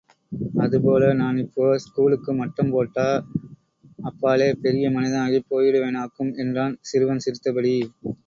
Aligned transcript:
அதுபோல 0.61 1.09
நான் 1.13 1.37
இப்போ 1.37 1.65
ஸ்கூலுக்கு 1.77 2.31
மட்டம் 2.33 2.71
போட்டா, 2.71 3.05
அப்பாலே 4.03 4.49
பெரிய 4.63 4.87
மனிதனாகிப் 4.89 5.49
போயிடுவேனாக்கும் 5.51 6.33
என்றான் 6.43 6.75
சிறுவன், 6.91 7.23
சிரித்தபடி. 7.27 7.75